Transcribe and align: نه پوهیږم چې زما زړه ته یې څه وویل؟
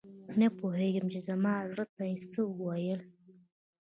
نه 0.39 0.47
پوهیږم 0.57 1.05
چې 1.13 1.19
زما 1.27 1.53
زړه 1.69 1.85
ته 1.95 2.03
یې 2.09 2.17
څه 2.31 2.39
وویل؟ 2.45 3.01